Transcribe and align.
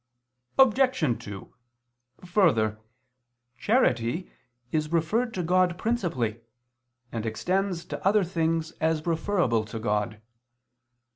Obj. 0.57 1.19
2: 1.23 1.53
Further, 2.25 2.79
charity 3.59 4.31
is 4.71 4.91
referred 4.91 5.31
to 5.35 5.43
God 5.43 5.77
principally, 5.77 6.41
and 7.11 7.23
extends 7.23 7.85
to 7.85 8.03
other 8.03 8.23
things 8.23 8.71
as 8.81 9.05
referable 9.05 9.63
to 9.65 9.77
God. 9.77 10.19